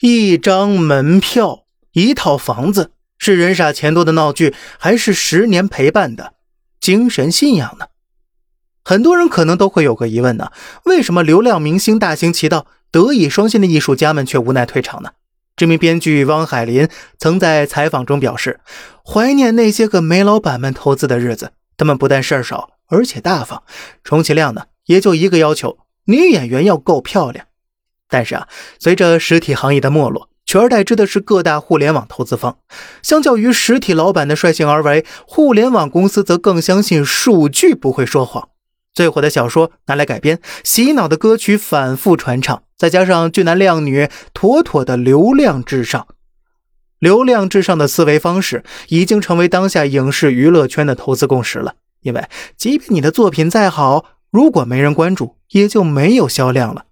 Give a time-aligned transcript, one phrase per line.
[0.00, 6.32] 一张门票，一套房子，是人傻钱多的闹剧，还是十年陪伴的
[6.80, 7.88] 精神信仰呢？
[8.82, 10.52] 很多人可能都会有个疑问呢：
[10.84, 15.10] 为什么流量明星大行其道，德艺双馨的艺术家们却无奈退场呢？
[15.54, 16.88] 知名编剧汪海林
[17.18, 18.60] 曾在采访中表示，
[19.04, 23.62] 怀念那些个煤老板们投资的日子，他们不但事儿少，而且大方，
[24.02, 25.76] 充其量呢，也就一个要求：
[26.06, 27.44] 女演员要够漂亮。
[28.10, 28.48] 但是啊，
[28.78, 32.58] 随着实体行业的没落，取而代之的是各大互联网投资方。
[33.02, 38.48] 相较于实体老板的率性而为，互联网公司则更相信数据不会说谎。
[38.92, 46.08] 最火的小说拿来改编，洗脑的歌曲反复传唱，再加上俊男靓女，妥妥的流量至上。
[46.98, 51.76] 流量至上的思维方式已经成为当下影视娱乐圈的投资共识了。
[52.02, 52.24] 因为
[52.56, 56.86] 即便你的作品再好，如果没人关注，也就没有销量了。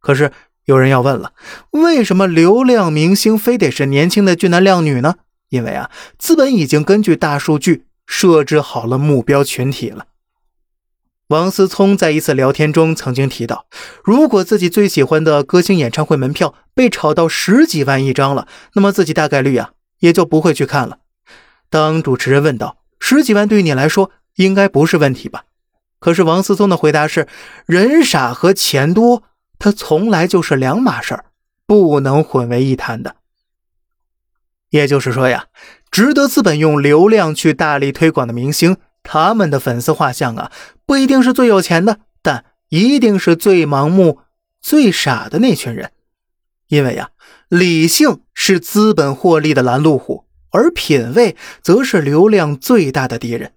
[0.00, 0.32] 可是。
[0.64, 1.32] 有人要问了，
[1.70, 5.16] 为什么流量明星非得是年轻的俊男靓女呢？
[5.50, 10.06] 因为啊，资本已经根据大数据设置好了目标群体了。
[11.28, 13.66] 王思聪在一次聊天中曾经提到，
[14.02, 20.98] 如果自己最喜欢的歌星演唱会门票被炒到十几万一张了，那么自己大概率啊也就不会去看了。
[21.68, 25.44] 当主持人问道：“十几万对你来说应该不是问题吧？”
[26.00, 27.26] 可是王思聪的回答是
[27.66, 29.24] ：“人傻和钱多。”
[29.64, 31.24] 它从来就是两码事儿，
[31.66, 33.16] 不能混为一谈的。
[34.68, 35.46] 也就是说呀，
[35.90, 40.52] 值得资本用流量去大力推广的明星，他们的粉丝画像啊，
[40.84, 44.18] 不一定是最有钱的，但一定是最盲目、
[44.60, 45.92] 最傻的那群人。
[46.68, 47.12] 因为呀，
[47.48, 53.54] 理性是资本获利的拦路虎，而品味则是流量最大的敌人。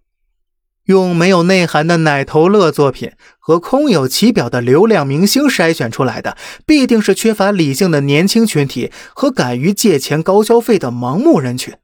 [0.88, 6.36] 用没有内涵的奶头乐作品和空有其表的流量明星筛选出来的，
[6.66, 11.76] 必定是缺乏理性的年轻群体和敢于借钱高消费的盲目人群。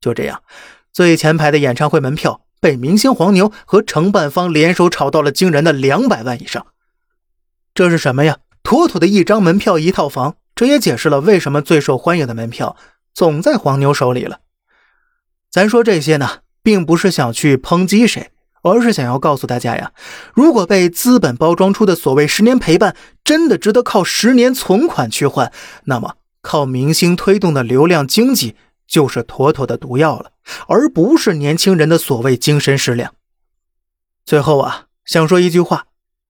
[0.00, 0.42] 就这样，
[0.92, 6.66] 最前排的演唱会门票被明星黄牛和承办方联手炒到了惊人的两百万以上。
[7.74, 8.38] 这是什么呀？
[8.62, 10.36] 妥妥的一张门票一套房。
[10.54, 12.76] 这也解释了为什么最受欢迎的门票
[13.12, 14.38] 总在黄牛手里了。
[15.50, 18.30] 咱说这些呢，并不是想去抨击谁。
[18.72, 19.92] 而是想要告诉大家呀，
[20.32, 25.52] 如果被资本包装出的所谓十年陪伴真的值得靠十年存款去换，
[25.84, 30.32] 那么靠明星推动的流量经济就是妥妥的毒药了，
[30.66, 33.14] 而不是年轻人的所谓精神食粮。
[34.24, 35.86] 最后啊，想说一句话：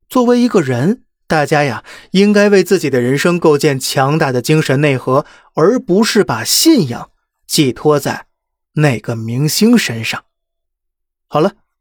[0.09, 5.25] 作为一个人，大家呀，应该为自己的人生构建强大的精神内核，
[5.55, 7.11] 而不是把信仰
[7.47, 8.27] 寄托在
[8.75, 10.25] 那个明星身上。
[11.29, 11.53] 好了。